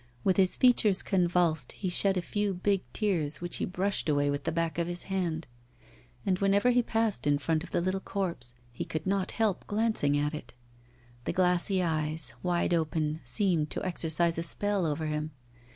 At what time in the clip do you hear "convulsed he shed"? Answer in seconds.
1.03-2.17